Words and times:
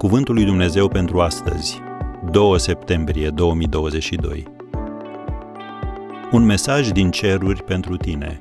Cuvântul 0.00 0.34
lui 0.34 0.44
Dumnezeu 0.44 0.88
pentru 0.88 1.20
astăzi, 1.20 1.80
2 2.30 2.60
septembrie 2.60 3.30
2022. 3.30 4.44
Un 6.32 6.44
mesaj 6.44 6.88
din 6.88 7.10
ceruri 7.10 7.62
pentru 7.62 7.96
tine. 7.96 8.38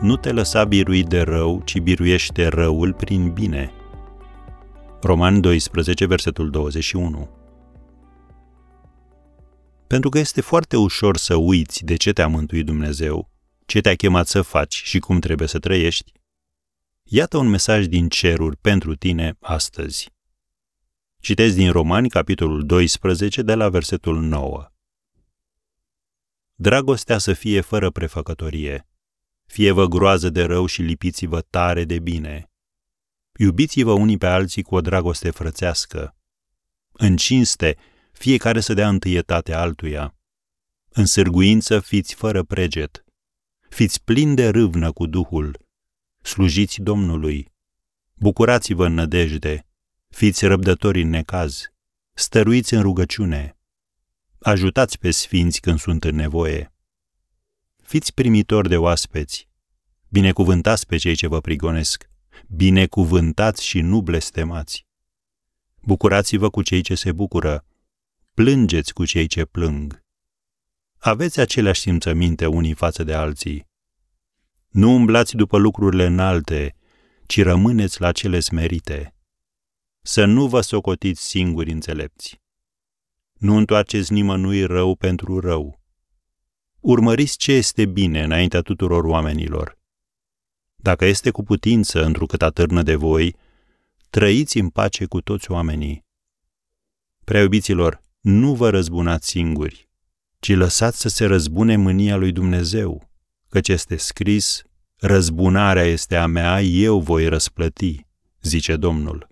Nu 0.00 0.16
te 0.16 0.32
lăsa 0.32 0.64
birui 0.64 1.02
de 1.02 1.20
rău, 1.20 1.62
ci 1.64 1.78
biruiește 1.78 2.46
răul 2.46 2.92
prin 2.92 3.32
bine. 3.32 3.72
Roman 5.02 5.40
12, 5.40 6.06
versetul 6.06 6.50
21. 6.50 7.28
Pentru 9.86 10.08
că 10.08 10.18
este 10.18 10.40
foarte 10.40 10.76
ușor 10.76 11.16
să 11.16 11.34
uiți 11.34 11.84
de 11.84 11.94
ce 11.94 12.12
te-a 12.12 12.28
mântuit 12.28 12.66
Dumnezeu, 12.66 13.30
ce 13.66 13.80
te-a 13.80 13.94
chemat 13.94 14.26
să 14.26 14.42
faci 14.42 14.82
și 14.84 14.98
cum 14.98 15.18
trebuie 15.18 15.48
să 15.48 15.58
trăiești, 15.58 16.12
Iată 17.10 17.36
un 17.36 17.48
mesaj 17.48 17.86
din 17.86 18.08
ceruri 18.08 18.56
pentru 18.56 18.94
tine 18.96 19.36
astăzi. 19.40 20.10
Citez 21.20 21.54
din 21.54 21.70
Romani, 21.70 22.08
capitolul 22.08 22.66
12, 22.66 23.42
de 23.42 23.54
la 23.54 23.68
versetul 23.68 24.20
9. 24.20 24.72
Dragostea 26.54 27.18
să 27.18 27.32
fie 27.32 27.60
fără 27.60 27.90
prefăcătorie. 27.90 28.88
Fie-vă 29.46 29.86
groază 29.86 30.30
de 30.30 30.44
rău 30.44 30.66
și 30.66 30.82
lipiți-vă 30.82 31.40
tare 31.40 31.84
de 31.84 31.98
bine. 31.98 32.50
Iubiți-vă 33.38 33.92
unii 33.92 34.18
pe 34.18 34.26
alții 34.26 34.62
cu 34.62 34.74
o 34.74 34.80
dragoste 34.80 35.30
frățească. 35.30 36.16
În 36.92 37.16
cinste, 37.16 37.76
fiecare 38.12 38.60
să 38.60 38.74
dea 38.74 38.88
întâietate 38.88 39.54
altuia. 39.54 40.14
În 40.88 41.06
sârguință 41.06 41.80
fiți 41.80 42.14
fără 42.14 42.42
preget. 42.42 43.04
Fiți 43.68 44.04
plini 44.04 44.34
de 44.34 44.48
râvnă 44.48 44.92
cu 44.92 45.06
Duhul 45.06 45.67
slujiți 46.22 46.80
Domnului, 46.80 47.52
bucurați-vă 48.14 48.86
în 48.86 48.94
nădejde, 48.94 49.66
fiți 50.08 50.46
răbdători 50.46 51.02
în 51.02 51.08
necaz, 51.08 51.72
stăruiți 52.12 52.74
în 52.74 52.82
rugăciune, 52.82 53.58
ajutați 54.38 54.98
pe 54.98 55.10
sfinți 55.10 55.60
când 55.60 55.78
sunt 55.78 56.04
în 56.04 56.14
nevoie. 56.14 56.72
Fiți 57.82 58.14
primitori 58.14 58.68
de 58.68 58.76
oaspeți, 58.76 59.48
binecuvântați 60.08 60.86
pe 60.86 60.96
cei 60.96 61.14
ce 61.14 61.26
vă 61.26 61.40
prigonesc, 61.40 62.10
binecuvântați 62.46 63.64
și 63.64 63.80
nu 63.80 64.02
blestemați. 64.02 64.86
Bucurați-vă 65.80 66.50
cu 66.50 66.62
cei 66.62 66.82
ce 66.82 66.94
se 66.94 67.12
bucură, 67.12 67.64
plângeți 68.34 68.92
cu 68.92 69.04
cei 69.04 69.26
ce 69.26 69.44
plâng. 69.44 70.04
Aveți 70.98 71.40
aceleași 71.40 71.80
simțăminte 71.80 72.46
unii 72.46 72.74
față 72.74 73.04
de 73.04 73.14
alții, 73.14 73.67
nu 74.68 74.94
umblați 74.94 75.36
după 75.36 75.58
lucrurile 75.58 76.06
înalte, 76.06 76.76
ci 77.26 77.42
rămâneți 77.42 78.00
la 78.00 78.12
cele 78.12 78.40
smerite. 78.40 79.14
Să 80.02 80.24
nu 80.24 80.46
vă 80.46 80.60
socotiți 80.60 81.26
singuri 81.26 81.70
înțelepți. 81.70 82.40
Nu 83.32 83.56
întoarceți 83.56 84.12
nimănui 84.12 84.64
rău 84.64 84.94
pentru 84.94 85.40
rău. 85.40 85.80
Urmăriți 86.80 87.36
ce 87.36 87.52
este 87.52 87.86
bine 87.86 88.22
înaintea 88.22 88.60
tuturor 88.60 89.04
oamenilor. 89.04 89.78
Dacă 90.76 91.04
este 91.04 91.30
cu 91.30 91.42
putință, 91.42 92.04
întrucât 92.04 92.42
atârnă 92.42 92.82
de 92.82 92.94
voi, 92.94 93.36
trăiți 94.10 94.58
în 94.58 94.68
pace 94.68 95.04
cu 95.04 95.20
toți 95.20 95.50
oamenii. 95.50 96.04
Prea 97.24 97.48
nu 98.20 98.54
vă 98.54 98.70
răzbunați 98.70 99.28
singuri, 99.28 99.88
ci 100.38 100.54
lăsați 100.54 101.00
să 101.00 101.08
se 101.08 101.24
răzbune 101.24 101.76
mânia 101.76 102.16
lui 102.16 102.32
Dumnezeu 102.32 103.07
căci 103.48 103.68
este 103.68 103.96
scris, 103.96 104.62
răzbunarea 104.96 105.84
este 105.84 106.16
a 106.16 106.26
mea, 106.26 106.62
eu 106.62 107.00
voi 107.00 107.28
răsplăti, 107.28 108.06
zice 108.42 108.76
Domnul. 108.76 109.28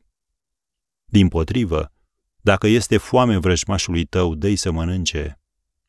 Din 1.04 1.28
potrivă, 1.28 1.92
dacă 2.40 2.66
este 2.66 2.96
foame 2.96 3.36
vrăjmașului 3.38 4.04
tău, 4.04 4.34
dă 4.34 4.54
să 4.54 4.70
mănânce. 4.70 5.40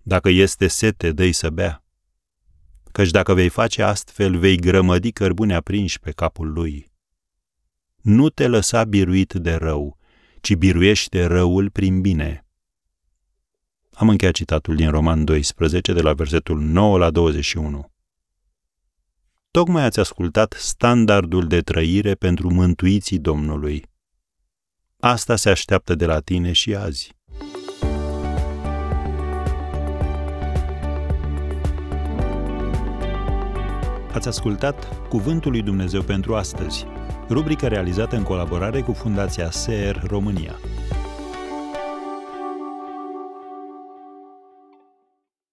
Dacă 0.04 0.30
este 0.30 0.68
sete, 0.68 1.12
dă 1.12 1.32
să 1.32 1.50
bea. 1.50 1.84
Căci 2.92 3.10
dacă 3.12 3.34
vei 3.34 3.50
face 3.50 3.82
astfel, 3.82 4.38
vei 4.38 4.58
grămădi 4.58 5.12
cărbune 5.12 5.56
aprinși 5.56 6.00
pe 6.00 6.12
capul 6.12 6.52
lui. 6.52 6.92
Nu 8.02 8.30
te 8.30 8.48
lăsa 8.48 8.84
biruit 8.84 9.34
de 9.34 9.54
rău, 9.54 9.98
ci 10.42 10.56
biruiește 10.56 11.26
răul 11.26 11.70
prin 11.70 12.02
bine. 12.02 12.46
Am 13.94 14.10
încheiat 14.10 14.34
citatul 14.34 14.76
din 14.76 14.90
Roman 14.90 15.26
12, 15.26 15.94
de 15.94 16.02
la 16.02 16.14
versetul 16.14 16.60
9 16.60 16.98
la 16.98 17.10
21. 17.10 17.92
Tocmai 19.58 19.84
ați 19.84 20.00
ascultat 20.00 20.56
standardul 20.58 21.48
de 21.48 21.62
trăire 21.62 22.14
pentru 22.14 22.54
mântuiții 22.54 23.20
Domnului. 23.20 23.84
Asta 25.00 25.36
se 25.36 25.50
așteaptă 25.50 25.96
de 25.96 26.06
la 26.06 26.20
tine 26.20 26.52
și 26.52 26.76
azi. 26.76 27.16
Ați 34.14 34.28
ascultat 34.28 35.08
Cuvântul 35.08 35.52
lui 35.52 35.62
Dumnezeu 35.62 36.02
pentru 36.02 36.36
astăzi, 36.36 36.86
rubrica 37.30 37.68
realizată 37.68 38.16
în 38.16 38.24
colaborare 38.24 38.82
cu 38.82 38.94
Fundația 38.94 39.52
SER 39.52 40.04
România. 40.08 40.56